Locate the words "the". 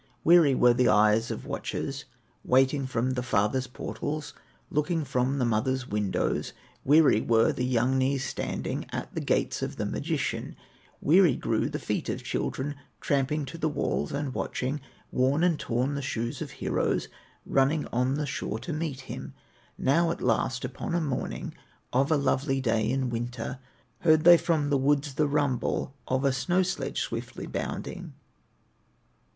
0.73-0.87, 3.11-3.21, 5.37-5.45, 7.53-7.63, 9.13-9.21, 9.75-9.85, 11.69-11.77, 13.59-13.69, 15.93-16.01, 18.15-18.25, 24.71-24.77, 25.13-25.27